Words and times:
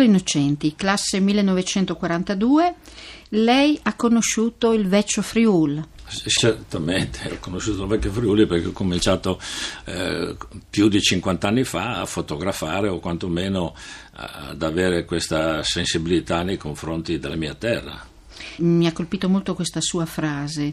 Carlo 0.00 0.02
Innocenti, 0.02 0.74
classe 0.74 1.20
1942, 1.20 2.74
lei 3.30 3.78
ha 3.82 3.94
conosciuto 3.94 4.72
il 4.72 4.88
vecchio 4.88 5.20
Friul. 5.20 5.86
Certamente, 6.26 7.30
ho 7.30 7.38
conosciuto 7.38 7.82
il 7.82 7.88
vecchio 7.88 8.10
Friuli 8.10 8.46
perché 8.46 8.68
ho 8.68 8.72
cominciato 8.72 9.38
eh, 9.84 10.36
più 10.70 10.88
di 10.88 11.00
50 11.00 11.46
anni 11.46 11.64
fa 11.64 12.00
a 12.00 12.06
fotografare 12.06 12.88
o 12.88 12.98
quantomeno 12.98 13.74
ad 14.12 14.62
avere 14.62 15.04
questa 15.04 15.62
sensibilità 15.62 16.42
nei 16.42 16.56
confronti 16.56 17.18
della 17.18 17.36
mia 17.36 17.54
terra. 17.54 18.02
Mi 18.58 18.86
ha 18.86 18.92
colpito 18.92 19.28
molto 19.28 19.54
questa 19.54 19.82
sua 19.82 20.06
frase. 20.06 20.72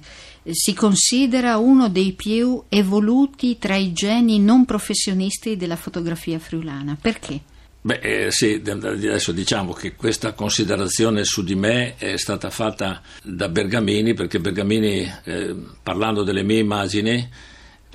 Si 0.50 0.74
considera 0.74 1.58
uno 1.58 1.90
dei 1.90 2.14
più 2.14 2.64
evoluti 2.70 3.58
tra 3.58 3.76
i 3.76 3.92
geni 3.92 4.40
non 4.40 4.64
professionisti 4.64 5.58
della 5.58 5.76
fotografia 5.76 6.40
friulana. 6.40 6.98
Perché? 7.00 7.56
Beh, 7.88 8.00
eh, 8.02 8.32
sì, 8.32 8.62
adesso 8.66 9.32
diciamo 9.32 9.72
che 9.72 9.96
questa 9.96 10.34
considerazione 10.34 11.24
su 11.24 11.42
di 11.42 11.56
me 11.56 11.96
è 11.96 12.18
stata 12.18 12.50
fatta 12.50 13.02
da 13.24 13.48
Bergamini, 13.48 14.14
perché 14.14 14.42
Bergamini, 14.42 15.10
eh, 15.24 15.56
parlando 15.82 16.24
delle 16.24 16.44
mie 16.44 16.60
immagini, 16.60 17.30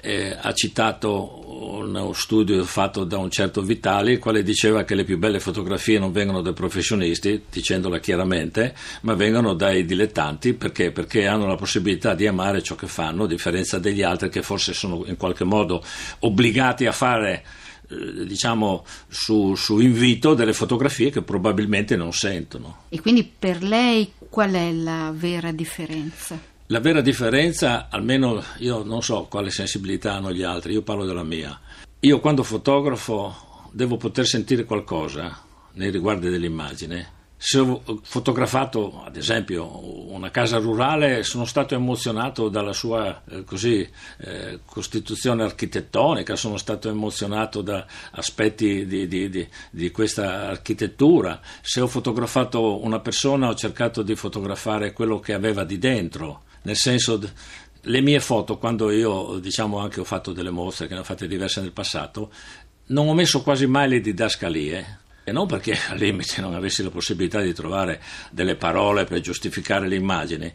eh, 0.00 0.34
ha 0.40 0.50
citato 0.54 1.76
uno 1.76 2.14
studio 2.14 2.64
fatto 2.64 3.04
da 3.04 3.18
un 3.18 3.30
certo 3.30 3.60
Vitali, 3.60 4.12
il 4.12 4.18
quale 4.18 4.42
diceva 4.42 4.84
che 4.84 4.94
le 4.94 5.04
più 5.04 5.18
belle 5.18 5.40
fotografie 5.40 5.98
non 5.98 6.10
vengono 6.10 6.40
dai 6.40 6.54
professionisti, 6.54 7.42
dicendola 7.50 7.98
chiaramente, 7.98 8.74
ma 9.02 9.12
vengono 9.12 9.52
dai 9.52 9.84
dilettanti, 9.84 10.54
perché? 10.54 10.90
Perché 10.90 11.26
hanno 11.26 11.46
la 11.46 11.56
possibilità 11.56 12.14
di 12.14 12.26
amare 12.26 12.62
ciò 12.62 12.76
che 12.76 12.86
fanno, 12.86 13.24
a 13.24 13.28
differenza 13.28 13.78
degli 13.78 14.00
altri 14.00 14.30
che 14.30 14.40
forse 14.40 14.72
sono 14.72 15.04
in 15.04 15.18
qualche 15.18 15.44
modo 15.44 15.84
obbligati 16.20 16.86
a 16.86 16.92
fare 16.92 17.44
eh, 17.92 18.26
diciamo 18.26 18.84
su, 19.08 19.54
su, 19.54 19.78
invito 19.78 20.34
delle 20.34 20.52
fotografie 20.52 21.10
che 21.10 21.22
probabilmente 21.22 21.96
non 21.96 22.12
sentono. 22.12 22.84
E 22.88 23.00
quindi 23.00 23.24
per 23.24 23.62
lei 23.62 24.12
qual 24.28 24.52
è 24.52 24.72
la 24.72 25.12
vera 25.14 25.52
differenza? 25.52 26.40
La 26.66 26.80
vera 26.80 27.00
differenza, 27.00 27.88
almeno 27.90 28.42
io 28.58 28.82
non 28.82 29.02
so 29.02 29.26
quale 29.28 29.50
sensibilità 29.50 30.14
hanno 30.14 30.32
gli 30.32 30.42
altri, 30.42 30.72
io 30.72 30.82
parlo 30.82 31.04
della 31.04 31.24
mia. 31.24 31.58
Io 32.00 32.18
quando 32.20 32.42
fotografo 32.42 33.68
devo 33.72 33.96
poter 33.96 34.26
sentire 34.26 34.64
qualcosa 34.64 35.40
nei 35.74 35.90
riguardi 35.90 36.30
dell'immagine 36.30 37.20
se 37.44 37.58
ho 37.58 37.82
fotografato 38.02 39.02
ad 39.04 39.16
esempio 39.16 40.12
una 40.12 40.30
casa 40.30 40.58
rurale 40.58 41.24
sono 41.24 41.44
stato 41.44 41.74
emozionato 41.74 42.48
dalla 42.48 42.72
sua 42.72 43.20
eh, 43.28 43.42
così, 43.42 43.84
eh, 44.18 44.60
costituzione 44.64 45.42
architettonica, 45.42 46.36
sono 46.36 46.56
stato 46.56 46.88
emozionato 46.88 47.60
da 47.60 47.84
aspetti 48.12 48.86
di, 48.86 49.08
di, 49.08 49.28
di, 49.28 49.48
di, 49.70 49.90
questa 49.90 50.46
architettura, 50.46 51.40
se 51.62 51.80
ho 51.80 51.88
fotografato 51.88 52.80
una 52.84 53.00
persona 53.00 53.48
ho 53.48 53.56
cercato 53.56 54.02
di 54.02 54.14
fotografare 54.14 54.92
quello 54.92 55.18
che 55.18 55.32
aveva 55.32 55.64
di 55.64 55.78
dentro, 55.78 56.44
nel 56.62 56.76
senso 56.76 57.20
le 57.80 58.00
mie 58.02 58.20
foto 58.20 58.56
quando 58.56 58.88
io 58.92 59.40
diciamo 59.40 59.78
anche 59.78 59.98
ho 59.98 60.04
fatto 60.04 60.32
delle 60.32 60.50
mostre 60.50 60.86
che 60.86 60.94
ne 60.94 61.00
ho 61.00 61.04
fatte 61.04 61.26
diverse 61.26 61.60
nel 61.60 61.72
passato 61.72 62.30
non 62.86 63.08
ho 63.08 63.14
messo 63.14 63.42
quasi 63.42 63.66
mai 63.66 63.88
le 63.88 64.00
didascalie 64.00 65.00
e 65.24 65.32
non 65.32 65.46
perché 65.46 65.76
al 65.88 65.98
limite 65.98 66.40
non 66.40 66.54
avessi 66.54 66.82
la 66.82 66.90
possibilità 66.90 67.40
di 67.40 67.52
trovare 67.52 68.00
delle 68.30 68.56
parole 68.56 69.04
per 69.04 69.20
giustificare 69.20 69.88
l'immagine, 69.88 70.54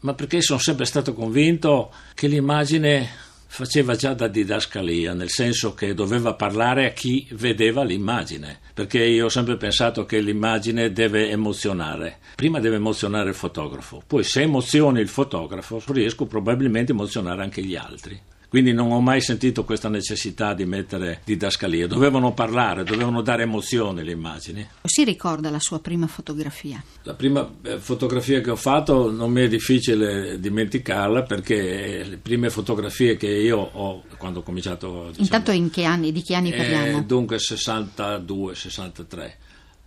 ma 0.00 0.14
perché 0.14 0.40
sono 0.40 0.58
sempre 0.58 0.84
stato 0.84 1.14
convinto 1.14 1.92
che 2.14 2.26
l'immagine 2.26 3.28
faceva 3.46 3.96
già 3.96 4.14
da 4.14 4.28
didascalia, 4.28 5.12
nel 5.12 5.28
senso 5.28 5.74
che 5.74 5.92
doveva 5.92 6.34
parlare 6.34 6.86
a 6.86 6.92
chi 6.92 7.26
vedeva 7.32 7.82
l'immagine, 7.82 8.60
perché 8.72 9.04
io 9.04 9.26
ho 9.26 9.28
sempre 9.28 9.56
pensato 9.56 10.06
che 10.06 10.20
l'immagine 10.20 10.92
deve 10.92 11.28
emozionare. 11.30 12.18
Prima 12.36 12.60
deve 12.60 12.76
emozionare 12.76 13.30
il 13.30 13.34
fotografo, 13.34 14.02
poi 14.06 14.22
se 14.22 14.42
emozioni 14.42 15.00
il 15.00 15.08
fotografo 15.08 15.82
riesco 15.88 16.26
probabilmente 16.26 16.92
a 16.92 16.94
emozionare 16.94 17.42
anche 17.42 17.62
gli 17.62 17.74
altri. 17.74 18.20
Quindi 18.50 18.72
non 18.72 18.90
ho 18.90 19.00
mai 19.00 19.20
sentito 19.20 19.62
questa 19.62 19.88
necessità 19.88 20.54
di 20.54 20.64
mettere 20.64 21.20
didascalia. 21.24 21.86
Dovevano 21.86 22.34
parlare, 22.34 22.82
dovevano 22.82 23.22
dare 23.22 23.44
emozione 23.44 24.02
le 24.02 24.10
immagini. 24.10 24.66
Si 24.82 25.04
ricorda 25.04 25.50
la 25.50 25.60
sua 25.60 25.78
prima 25.78 26.08
fotografia? 26.08 26.82
La 27.04 27.14
prima 27.14 27.48
eh, 27.62 27.78
fotografia 27.78 28.40
che 28.40 28.50
ho 28.50 28.56
fatto 28.56 29.08
non 29.12 29.30
mi 29.30 29.42
è 29.42 29.48
difficile 29.48 30.40
dimenticarla 30.40 31.22
perché 31.22 32.02
le 32.02 32.16
prime 32.16 32.50
fotografie 32.50 33.16
che 33.16 33.28
io 33.28 33.56
ho 33.56 34.02
quando 34.16 34.40
ho 34.40 34.42
cominciato... 34.42 35.06
Diciamo, 35.10 35.22
Intanto 35.22 35.52
in 35.52 35.70
che 35.70 35.84
anni, 35.84 36.10
di 36.10 36.22
che 36.22 36.34
anni 36.34 36.50
parliamo? 36.50 36.98
Eh, 36.98 37.04
dunque 37.04 37.38
62, 37.38 38.54
63. 38.56 39.38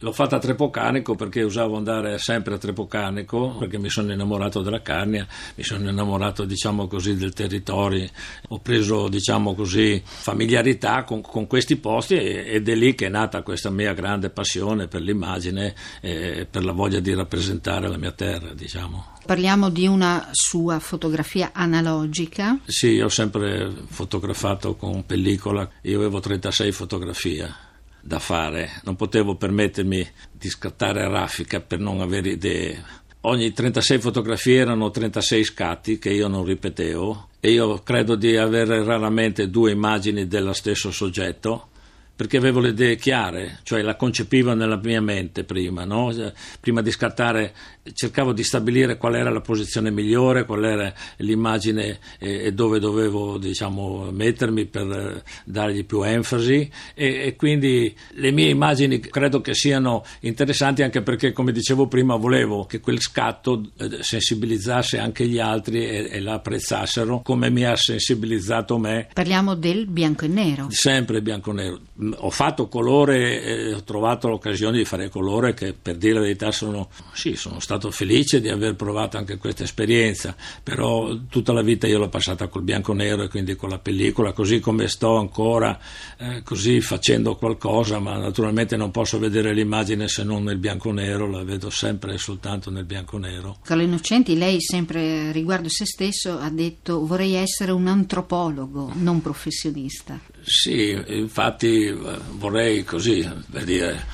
L'ho 0.03 0.11
fatta 0.11 0.35
a 0.35 0.39
Trepocanico 0.39 1.15
perché 1.15 1.43
usavo 1.43 1.77
andare 1.77 2.17
sempre 2.17 2.55
a 2.55 2.57
Trepocanico 2.57 3.55
perché 3.57 3.79
mi 3.79 3.87
sono 3.87 4.11
innamorato 4.11 4.61
della 4.61 4.81
Carnia, 4.81 5.25
mi 5.55 5.63
sono 5.63 5.89
innamorato 5.89 6.43
diciamo 6.43 6.87
così 6.87 7.15
del 7.15 7.31
territorio, 7.31 8.09
ho 8.49 8.59
preso 8.59 9.07
diciamo 9.07 9.55
così 9.55 10.01
familiarità 10.03 11.05
con, 11.05 11.21
con 11.21 11.47
questi 11.47 11.77
posti 11.77 12.15
ed 12.15 12.67
è 12.67 12.75
lì 12.75 12.95
che 12.95 13.05
è 13.05 13.09
nata 13.09 13.43
questa 13.43 13.69
mia 13.69 13.93
grande 13.93 14.29
passione 14.29 14.89
per 14.89 14.99
l'immagine 14.99 15.73
e 16.01 16.45
per 16.51 16.65
la 16.65 16.73
voglia 16.73 16.99
di 16.99 17.13
rappresentare 17.13 17.87
la 17.87 17.97
mia 17.97 18.11
terra 18.11 18.53
diciamo. 18.53 19.05
Parliamo 19.25 19.69
di 19.69 19.87
una 19.87 20.27
sua 20.33 20.79
fotografia 20.79 21.51
analogica? 21.53 22.59
Sì, 22.65 22.99
ho 22.99 23.07
sempre 23.07 23.71
fotografato 23.87 24.75
con 24.75 25.05
pellicola, 25.05 25.65
io 25.83 25.97
avevo 25.97 26.19
36 26.19 26.71
fotografie 26.73 27.71
da 28.05 28.19
fare, 28.19 28.81
non 28.83 28.97
potevo 28.97 29.35
permettermi 29.35 30.05
di 30.31 30.49
scattare 30.49 31.03
a 31.03 31.07
raffica 31.07 31.61
per 31.61 31.79
non 31.79 32.01
avere 32.01 32.31
idee. 32.31 32.83
Ogni 33.21 33.53
36 33.53 33.99
fotografie 33.99 34.57
erano 34.57 34.91
36 34.91 35.43
scatti 35.45 35.97
che 35.97 36.09
io 36.09 36.27
non 36.27 36.43
ripetevo 36.43 37.29
e 37.39 37.51
io 37.51 37.81
credo 37.81 38.15
di 38.15 38.35
avere 38.35 38.83
raramente 38.83 39.49
due 39.49 39.71
immagini 39.71 40.27
dello 40.27 40.51
stesso 40.51 40.91
soggetto 40.91 41.69
perché 42.15 42.37
avevo 42.37 42.59
le 42.59 42.69
idee 42.69 42.95
chiare, 42.95 43.59
cioè 43.63 43.81
la 43.81 43.95
concepivo 43.95 44.53
nella 44.53 44.79
mia 44.81 45.01
mente 45.01 45.43
prima, 45.43 45.83
no? 45.83 46.13
prima 46.59 46.81
di 46.81 46.91
scattare 46.91 47.53
cercavo 47.91 48.31
di 48.31 48.43
stabilire 48.43 48.97
qual 48.97 49.15
era 49.15 49.29
la 49.29 49.41
posizione 49.41 49.91
migliore, 49.91 50.45
qual 50.45 50.63
era 50.63 50.93
l'immagine 51.17 51.99
e, 52.19 52.45
e 52.45 52.53
dove 52.53 52.79
dovevo 52.79 53.37
diciamo, 53.37 54.09
mettermi 54.11 54.65
per 54.65 55.23
dargli 55.43 55.83
più 55.85 56.03
enfasi 56.03 56.69
e, 56.93 57.25
e, 57.25 57.35
quindi 57.35 57.93
le 58.11 58.31
mie 58.31 58.49
immagini 58.49 58.99
credo 58.99 59.41
che 59.41 59.53
siano 59.53 60.05
interessanti 60.21 60.83
anche 60.83 61.01
perché 61.01 61.31
come 61.31 61.51
dicevo 61.51 61.87
prima 61.87 62.15
volevo 62.15 62.65
che 62.65 62.79
quel 62.79 63.01
scatto 63.01 63.71
eh, 63.77 63.97
sensibilizzasse 64.01 64.97
anche 64.97 65.27
gli 65.27 65.39
altri 65.39 65.85
e, 65.85 66.09
e 66.11 66.19
la 66.21 66.33
apprezzassero 66.33 67.21
come 67.21 67.49
mi 67.49 67.65
ha 67.65 67.75
sensibilizzato 67.75 68.77
me. 68.77 69.09
Parliamo 69.13 69.55
del 69.55 69.87
bianco 69.87 70.25
e 70.25 70.27
nero. 70.27 70.67
Sempre 70.69 71.21
bianco 71.21 71.51
e 71.51 71.53
nero 71.53 71.81
ho 72.15 72.29
fatto 72.29 72.67
colore 72.67 73.41
e 73.43 73.73
ho 73.73 73.83
trovato 73.83 74.27
l'occasione 74.27 74.77
di 74.77 74.85
fare 74.85 75.09
colore 75.09 75.53
che 75.53 75.73
per 75.73 75.95
dire 75.95 76.13
la 76.15 76.19
verità 76.21 76.51
sono, 76.51 76.89
sì, 77.13 77.35
sono 77.35 77.59
stato 77.59 77.91
felice 77.91 78.41
di 78.41 78.49
aver 78.49 78.75
provato 78.75 79.17
anche 79.17 79.37
questa 79.37 79.63
esperienza, 79.63 80.35
però 80.61 81.15
tutta 81.29 81.53
la 81.53 81.61
vita 81.61 81.87
io 81.87 81.99
l'ho 81.99 82.09
passata 82.09 82.47
col 82.47 82.63
bianco-nero 82.63 83.23
e 83.23 83.27
quindi 83.29 83.55
con 83.55 83.69
la 83.69 83.79
pellicola, 83.79 84.33
così 84.33 84.59
come 84.59 84.87
sto 84.87 85.17
ancora 85.17 85.79
eh, 86.17 86.41
così 86.43 86.81
facendo 86.81 87.35
qualcosa, 87.35 87.99
ma 87.99 88.17
naturalmente 88.17 88.75
non 88.75 88.91
posso 88.91 89.19
vedere 89.19 89.53
l'immagine 89.53 90.07
se 90.07 90.23
non 90.23 90.43
nel 90.43 90.57
bianco-nero, 90.57 91.29
la 91.29 91.43
vedo 91.43 91.69
sempre 91.69 92.13
e 92.13 92.17
soltanto 92.17 92.69
nel 92.69 92.85
bianco-nero. 92.85 93.57
Carlo 93.63 93.83
Innocenti, 93.83 94.37
lei 94.37 94.61
sempre 94.61 95.31
riguardo 95.31 95.69
se 95.69 95.85
stesso 95.85 96.37
ha 96.37 96.49
detto 96.49 97.05
vorrei 97.05 97.33
essere 97.33 97.71
un 97.71 97.87
antropologo, 97.87 98.91
non 98.95 99.21
professionista. 99.21 100.19
Sì, 100.45 100.91
infatti 101.07 101.89
vorrei 101.91 102.83
così, 102.83 103.27
per 103.49 103.63
dire, 103.63 104.05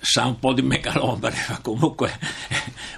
sa 0.00 0.24
un 0.26 0.38
po' 0.38 0.52
di 0.52 0.62
megalomane, 0.62 1.36
ma 1.48 1.58
comunque 1.60 2.18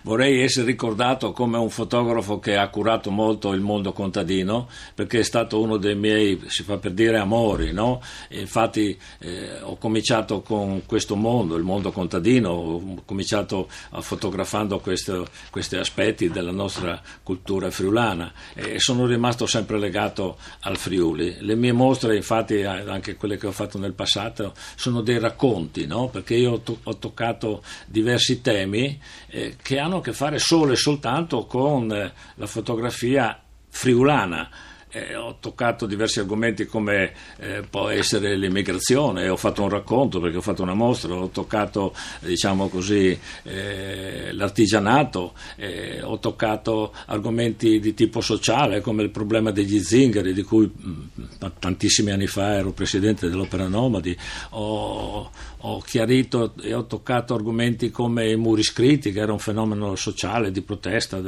vorrei 0.07 0.41
essere 0.41 0.67
ricordato 0.67 1.33
come 1.33 1.59
un 1.59 1.69
fotografo 1.69 2.39
che 2.39 2.57
ha 2.57 2.69
curato 2.69 3.11
molto 3.11 3.53
il 3.53 3.61
mondo 3.61 3.93
contadino, 3.93 4.69
perché 4.95 5.19
è 5.19 5.25
stato 5.25 5.61
uno 5.61 5.79
dei 5.79 5.97
miei, 5.97 6.41
si 6.47 6.63
fa 6.63 6.79
per 6.79 6.93
dire, 6.93 7.19
amori. 7.19 7.73
No? 7.73 8.01
Infatti 8.31 8.97
eh, 9.19 9.61
ho 9.61 9.77
cominciato 9.79 10.43
con 10.43 10.83
questo 10.87 11.17
mondo, 11.17 11.57
il 11.57 11.65
mondo 11.65 11.91
contadino, 11.91 12.51
ho 12.51 13.03
cominciato 13.05 13.69
fotografando 13.99 14.79
questo, 14.79 15.27
questi 15.51 15.75
aspetti 15.75 16.31
della 16.31 16.53
nostra 16.53 17.03
cultura 17.25 17.69
friulana 17.71 18.33
e 18.55 18.79
sono 18.79 19.07
rimasto 19.07 19.47
sempre 19.47 19.77
legato 19.77 20.39
al 20.61 20.77
Friuli. 20.77 21.39
Le 21.41 21.57
mie 21.57 21.73
mostre, 21.73 22.15
infatti, 22.15 22.63
anche 22.63 23.17
quelle 23.17 23.39
che 23.39 23.49
ho 23.49 23.53
fatto 23.53 23.77
nel 23.77 23.93
passato, 23.93 24.55
sono 24.77 25.01
dei 25.01 25.19
racconti, 25.19 25.85
no? 25.87 26.09
perché 26.09 26.37
io 26.37 26.63
ho 26.81 26.97
toccato 26.97 27.65
diversi 27.87 28.41
temi 28.41 29.01
eh, 29.31 29.57
che 29.61 29.79
hanno 29.81 29.96
a 29.99 30.03
che 30.03 30.13
fare 30.13 30.39
solo 30.39 30.73
e 30.73 30.77
soltanto 30.77 31.47
con 31.47 31.93
eh, 31.93 32.13
la 32.35 32.47
fotografia 32.47 33.41
friulana 33.69 34.49
eh, 34.97 35.15
ho 35.15 35.37
toccato 35.39 35.85
diversi 35.85 36.21
argomenti 36.21 36.65
come 36.65 37.13
eh, 37.39 37.63
può 37.69 37.89
essere 37.89 38.35
l'immigrazione, 38.37 39.29
ho 39.29 39.37
fatto 39.37 39.63
un 39.63 39.69
racconto 39.69 40.21
perché 40.21 40.39
ho 40.39 40.43
fatto 40.43 40.63
una 40.63 40.73
mostra, 40.73 41.15
ho 41.15 41.29
toccato 41.29 41.95
diciamo 42.21 42.69
così, 42.69 43.19
eh, 43.43 44.33
l'artigianato, 44.33 45.35
eh, 45.57 46.01
ho 46.03 46.19
toccato 46.19 46.95
argomenti 47.07 47.79
di 47.79 47.93
tipo 47.93 48.23
sociale 48.23 48.81
come 48.81 49.03
il 49.03 49.11
problema 49.11 49.51
degli 49.51 49.79
zingari 49.81 50.33
di 50.33 50.43
cui 50.43 50.71
mh, 50.75 50.91
mm, 50.91 51.47
tantissimi 51.59 52.11
anni 52.11 52.27
fa 52.27 52.55
ero 52.55 52.73
presidente 52.73 53.29
dell'Opera 53.29 53.69
Nomadi, 53.69 54.17
ho, 54.51 55.31
ho 55.59 55.81
chiarito 55.81 56.55
e 56.63 56.73
ho 56.73 56.87
toccato 56.87 57.35
argomenti 57.35 57.91
come 57.91 58.31
i 58.31 58.37
muri 58.37 58.63
scritti 58.63 59.13
che 59.13 59.21
era 59.21 59.33
un 59.33 59.39
fenomeno 59.39 59.95
sociale 59.95 60.51
di 60.51 60.63
protesta. 60.63 61.21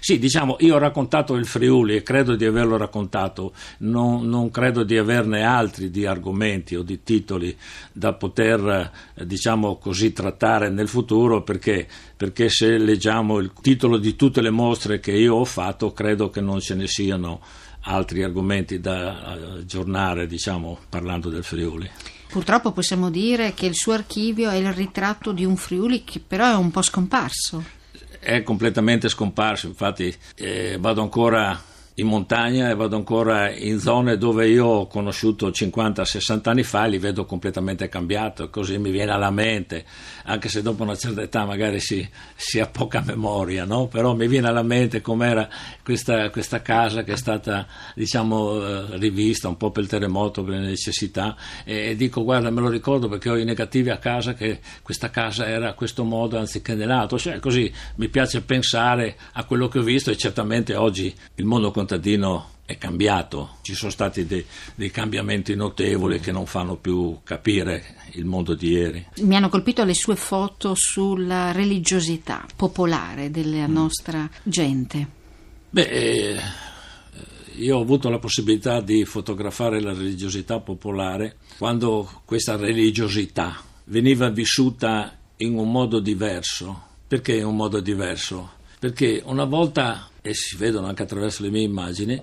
Sì, 0.00 0.18
diciamo, 0.18 0.56
io 0.60 0.74
ho 0.74 0.78
raccontato 0.78 1.34
il 1.34 1.46
Friuli 1.46 1.96
e 1.96 2.02
credo 2.02 2.34
di 2.34 2.44
averlo 2.44 2.76
raccontato 2.76 3.04
raccontato, 3.06 3.52
non, 3.78 4.28
non, 4.28 4.50
credo 4.50 4.82
di 4.82 4.98
averne 4.98 5.42
altri 5.42 5.90
di 5.90 6.04
argomenti 6.04 6.74
o 6.74 6.82
di 6.82 7.02
titoli 7.02 7.56
da 7.92 8.12
poter, 8.12 8.92
eh, 9.14 9.26
diciamo 9.26 9.76
così, 9.76 10.12
trattare 10.12 10.68
nel 10.68 10.88
futuro 10.88 11.42
perché, 11.42 11.86
perché 12.16 12.48
se 12.48 12.76
leggiamo 12.76 13.38
il 13.38 13.52
titolo 13.60 13.96
di 13.96 14.16
tutte 14.16 14.40
le 14.40 14.50
mostre 14.50 15.00
che 15.00 15.12
io 15.12 15.36
ho 15.36 15.44
fatto, 15.44 15.92
credo 15.92 16.28
che 16.30 16.40
non 16.40 16.60
ce 16.60 16.74
ne 16.74 16.86
siano 16.86 17.40
altri 17.88 18.22
argomenti 18.22 18.80
da 18.80 19.36
aggiornare, 19.58 20.26
diciamo, 20.26 20.78
parlando 20.88 21.28
del 21.28 21.44
Friuli. 21.44 21.88
Purtroppo 22.28 22.72
possiamo 22.72 23.08
dire 23.08 23.54
che 23.54 23.66
il 23.66 23.76
suo 23.76 23.92
archivio 23.92 24.50
è 24.50 24.56
il 24.56 24.72
ritratto 24.72 25.30
di 25.30 25.44
un 25.44 25.56
Friuli 25.56 26.02
che 26.02 26.20
però 26.20 26.50
è 26.50 26.56
un 26.56 26.72
po' 26.72 26.82
scomparso. 26.82 27.74
È 28.18 28.42
completamente 28.42 29.08
scomparso, 29.08 29.68
infatti 29.68 30.12
eh, 30.34 30.76
vado 30.80 31.00
ancora 31.00 31.62
in 31.98 32.06
montagna 32.06 32.68
e 32.68 32.74
vado 32.74 32.96
ancora 32.96 33.50
in 33.50 33.78
zone 33.78 34.18
dove 34.18 34.48
io 34.48 34.66
ho 34.66 34.86
conosciuto 34.86 35.48
50-60 35.48 36.48
anni 36.48 36.62
fa 36.62 36.84
e 36.84 36.90
li 36.90 36.98
vedo 36.98 37.24
completamente 37.24 37.88
cambiati, 37.88 38.50
così 38.50 38.76
mi 38.76 38.90
viene 38.90 39.12
alla 39.12 39.30
mente, 39.30 39.84
anche 40.24 40.48
se 40.50 40.60
dopo 40.60 40.82
una 40.82 40.96
certa 40.96 41.22
età 41.22 41.46
magari 41.46 41.80
si, 41.80 42.06
si 42.34 42.60
ha 42.60 42.66
poca 42.66 43.02
memoria, 43.04 43.64
no? 43.64 43.86
però 43.86 44.14
mi 44.14 44.28
viene 44.28 44.48
alla 44.48 44.62
mente 44.62 45.00
com'era 45.00 45.48
questa, 45.82 46.28
questa 46.28 46.60
casa 46.60 47.02
che 47.02 47.12
è 47.12 47.16
stata 47.16 47.66
diciamo, 47.94 48.62
eh, 48.62 48.98
rivista 48.98 49.48
un 49.48 49.56
po' 49.56 49.70
per 49.70 49.84
il 49.84 49.88
terremoto, 49.88 50.44
per 50.44 50.54
le 50.54 50.66
necessità 50.66 51.34
e 51.64 51.96
dico 51.96 52.24
guarda 52.24 52.50
me 52.50 52.60
lo 52.60 52.68
ricordo 52.68 53.08
perché 53.08 53.30
ho 53.30 53.38
i 53.38 53.44
negativi 53.44 53.88
a 53.88 53.96
casa 53.96 54.34
che 54.34 54.60
questa 54.82 55.08
casa 55.08 55.46
era 55.46 55.70
a 55.70 55.72
questo 55.72 56.04
modo 56.04 56.36
anziché 56.36 56.74
nell'altro, 56.74 57.18
cioè 57.18 57.38
così 57.40 57.72
mi 57.94 58.08
piace 58.08 58.42
pensare 58.42 59.16
a 59.32 59.44
quello 59.44 59.68
che 59.68 59.78
ho 59.78 59.82
visto 59.82 60.10
e 60.10 60.16
certamente 60.16 60.74
oggi 60.74 61.14
il 61.36 61.44
mondo 61.46 61.70
contadino 61.86 62.54
è 62.66 62.78
cambiato, 62.78 63.58
ci 63.62 63.74
sono 63.76 63.92
stati 63.92 64.26
dei, 64.26 64.44
dei, 64.74 64.90
cambiamenti 64.90 65.54
notevoli 65.54 66.18
che 66.18 66.32
non 66.32 66.46
fanno 66.46 66.74
più 66.74 67.18
capire 67.22 67.94
il 68.14 68.24
mondo 68.24 68.54
di 68.54 68.70
ieri. 68.70 69.06
Mi 69.20 69.36
hanno 69.36 69.48
colpito 69.48 69.84
le 69.84 69.94
sue 69.94 70.16
foto 70.16 70.74
sulla 70.74 71.52
religiosità 71.52 72.44
popolare 72.56 73.30
della 73.30 73.68
mm. 73.68 73.72
nostra 73.72 74.28
gente. 74.42 75.06
Beh, 75.70 75.88
eh, 75.88 76.40
io 77.54 77.78
ho 77.78 77.82
avuto 77.82 78.08
la 78.08 78.18
possibilità 78.18 78.80
di 78.80 79.04
fotografare 79.04 79.80
la 79.80 79.92
religiosità 79.92 80.58
popolare 80.58 81.36
quando 81.58 82.22
questa 82.24 82.56
religiosità 82.56 83.62
veniva 83.84 84.28
vissuta 84.28 85.16
in 85.36 85.56
un 85.56 85.70
modo 85.70 86.00
diverso. 86.00 86.82
Perché 87.06 87.36
in 87.36 87.44
un 87.44 87.54
modo 87.54 87.78
diverso? 87.78 88.54
Perché 88.80 89.22
una 89.24 89.44
volta 89.44 90.10
e 90.26 90.34
si 90.34 90.56
vedono 90.56 90.88
anche 90.88 91.04
attraverso 91.04 91.44
le 91.44 91.50
mie 91.50 91.62
immagini, 91.62 92.20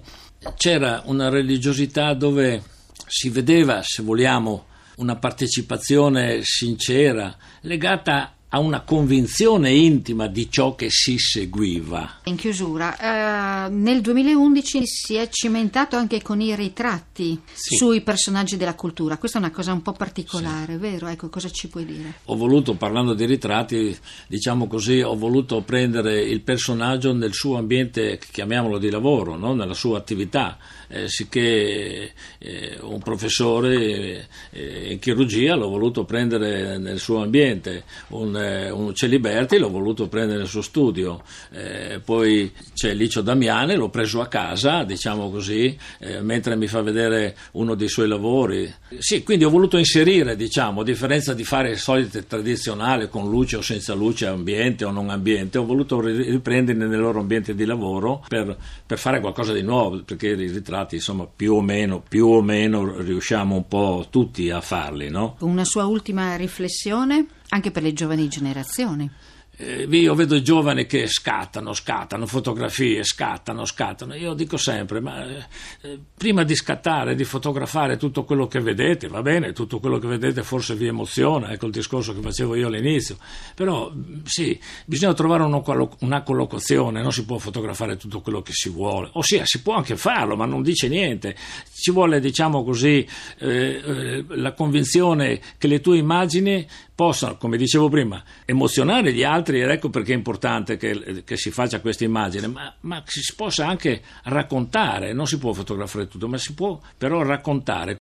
c'era 0.57 1.03
una 1.05 1.29
religiosità 1.29 2.13
dove 2.13 2.61
si 3.07 3.29
vedeva, 3.29 3.81
se 3.81 4.03
vogliamo, 4.03 4.65
una 4.97 5.15
partecipazione 5.15 6.41
sincera, 6.43 7.35
legata 7.61 8.35
a 8.55 8.59
una 8.59 8.81
convinzione 8.81 9.71
intima 9.71 10.27
di 10.27 10.49
ciò 10.49 10.75
che 10.75 10.87
si 10.89 11.17
seguiva. 11.17 12.19
In 12.25 12.35
chiusura, 12.35 13.65
eh, 13.65 13.69
nel 13.69 14.01
2011 14.01 14.85
si 14.85 15.15
è 15.15 15.27
cimentato 15.29 15.95
anche 15.95 16.21
con 16.21 16.39
i 16.39 16.55
ritratti 16.55 17.39
sì. 17.51 17.75
sui 17.75 18.01
personaggi 18.01 18.55
della 18.55 18.75
cultura. 18.75 19.17
Questa 19.17 19.39
è 19.39 19.41
una 19.41 19.49
cosa 19.49 19.73
un 19.73 19.81
po' 19.81 19.93
particolare, 19.93 20.73
sì. 20.73 20.77
vero? 20.77 21.07
Ecco, 21.07 21.29
cosa 21.29 21.49
ci 21.49 21.67
puoi 21.67 21.85
dire? 21.85 22.13
Ho 22.25 22.35
voluto, 22.35 22.75
parlando 22.75 23.15
di 23.15 23.25
ritratti, 23.25 23.97
diciamo 24.27 24.67
così, 24.67 25.01
ho 25.01 25.15
voluto 25.15 25.61
prendere 25.61 26.21
il 26.21 26.41
personaggio 26.41 27.11
nel 27.11 27.33
suo 27.33 27.57
ambiente, 27.57 28.19
chiamiamolo 28.31 28.77
di 28.77 28.91
lavoro, 28.91 29.35
no? 29.35 29.55
nella 29.55 29.73
sua 29.73 29.97
attività, 29.97 30.59
eh, 30.89 31.09
sicché 31.09 32.13
eh, 32.37 32.77
un 32.81 32.99
professore 32.99 34.27
eh, 34.51 34.91
in 34.91 34.99
chirurgia 34.99 35.55
l'ho 35.55 35.69
voluto 35.69 36.05
prendere 36.05 36.77
nel 36.77 36.99
suo 36.99 37.23
ambiente, 37.23 37.83
un 38.09 38.41
eh, 38.43 38.69
un 38.69 38.93
Celiberti, 38.93 39.57
l'ho 39.57 39.69
voluto 39.69 40.07
prendere 40.07 40.39
nel 40.39 40.47
suo 40.47 40.61
studio, 40.61 41.21
eh, 41.51 42.01
poi 42.03 42.51
c'è 42.73 42.93
Licio 42.93 43.21
Damiani, 43.21 43.75
l'ho 43.75 43.89
preso 43.89 44.21
a 44.21 44.27
casa, 44.27 44.83
diciamo 44.83 45.29
così, 45.29 45.77
eh, 45.99 46.21
mentre 46.21 46.55
mi 46.55 46.67
fa 46.67 46.81
vedere 46.81 47.35
uno 47.53 47.75
dei 47.75 47.87
suoi 47.87 48.07
lavori. 48.07 48.71
Sì, 48.99 49.23
quindi 49.23 49.45
ho 49.45 49.49
voluto 49.49 49.77
inserire, 49.77 50.35
diciamo, 50.35 50.81
a 50.81 50.83
differenza 50.83 51.33
di 51.33 51.43
fare 51.43 51.71
il 51.71 51.77
solito 51.77 52.23
tradizionale 52.23 53.09
con 53.09 53.29
luce 53.29 53.57
o 53.57 53.61
senza 53.61 53.93
luce, 53.93 54.27
ambiente 54.27 54.85
o 54.85 54.91
non 54.91 55.09
ambiente, 55.09 55.57
ho 55.57 55.65
voluto 55.65 55.99
riprenderli 55.99 56.87
nel 56.87 56.99
loro 56.99 57.19
ambiente 57.19 57.55
di 57.55 57.65
lavoro 57.65 58.23
per, 58.27 58.55
per 58.85 58.97
fare 58.97 59.19
qualcosa 59.19 59.53
di 59.53 59.61
nuovo, 59.61 60.01
perché 60.03 60.29
i 60.29 60.35
ritratti, 60.35 60.95
insomma, 60.95 61.27
più 61.33 61.55
o 61.55 61.61
meno, 61.61 62.03
più 62.07 62.27
o 62.27 62.41
meno 62.41 62.99
riusciamo 63.01 63.55
un 63.55 63.67
po' 63.67 64.07
tutti 64.09 64.49
a 64.49 64.61
farli, 64.61 65.09
no? 65.09 65.37
Una 65.39 65.65
sua 65.65 65.85
ultima 65.85 66.35
riflessione? 66.35 67.25
Anche 67.53 67.71
per 67.71 67.83
le 67.83 67.93
giovani 67.93 68.27
generazioni. 68.27 69.09
Eh, 69.55 69.83
io 69.83 70.15
vedo 70.15 70.35
i 70.35 70.41
giovani 70.41 70.87
che 70.87 71.05
scattano, 71.05 71.73
scattano 71.73 72.25
fotografie, 72.25 73.03
scattano, 73.03 73.65
scattano. 73.65 74.15
Io 74.15 74.33
dico 74.33 74.57
sempre, 74.57 74.99
ma 74.99 75.23
eh, 75.25 75.99
prima 76.17 76.43
di 76.43 76.55
scattare, 76.55 77.13
di 77.13 77.23
fotografare 77.23 77.97
tutto 77.97 78.23
quello 78.23 78.47
che 78.47 78.59
vedete, 78.61 79.07
va 79.07 79.21
bene, 79.21 79.53
tutto 79.53 79.79
quello 79.79 79.99
che 79.99 80.07
vedete 80.07 80.41
forse 80.41 80.73
vi 80.73 80.87
emoziona, 80.87 81.51
ecco 81.51 81.67
il 81.67 81.71
discorso 81.71 82.15
che 82.15 82.21
facevo 82.21 82.55
io 82.55 82.67
all'inizio, 82.67 83.17
però 83.53 83.93
sì, 84.23 84.59
bisogna 84.85 85.13
trovare 85.13 85.43
una 85.43 86.23
collocazione, 86.23 87.03
non 87.03 87.11
si 87.11 87.23
può 87.23 87.37
fotografare 87.37 87.95
tutto 87.95 88.21
quello 88.21 88.41
che 88.41 88.53
si 88.53 88.69
vuole, 88.69 89.09
ossia 89.13 89.43
si 89.45 89.61
può 89.61 89.75
anche 89.75 89.95
farlo, 89.97 90.35
ma 90.35 90.45
non 90.45 90.63
dice 90.63 90.87
niente, 90.87 91.35
ci 91.75 91.91
vuole 91.91 92.19
diciamo 92.19 92.63
così 92.63 93.07
eh, 93.37 93.81
eh 93.85 94.25
la 94.29 94.53
convinzione 94.53 95.39
che 95.57 95.67
le 95.67 95.79
tue 95.79 95.97
immagini 95.97 96.65
possano, 96.95 97.37
come 97.37 97.57
dicevo 97.57 97.89
prima, 97.89 98.23
emozionare 98.45 99.13
gli 99.13 99.23
altri 99.43 99.61
ed 99.61 99.69
ecco 99.69 99.89
perché 99.89 100.13
è 100.13 100.15
importante 100.15 100.77
che, 100.77 101.23
che 101.25 101.35
si 101.35 101.51
faccia 101.51 101.81
questa 101.81 102.05
immagine, 102.05 102.47
ma, 102.47 102.73
ma, 102.81 103.03
si 103.05 103.33
possa 103.35 103.67
anche 103.67 104.01
raccontare, 104.23 105.13
non 105.13 105.27
si 105.27 105.37
può 105.37 105.51
fotografare 105.51 106.07
tutto, 106.07 106.27
ma 106.27 106.37
si 106.37 106.53
può 106.53 106.79
però 106.97 107.21
raccontare 107.21 107.97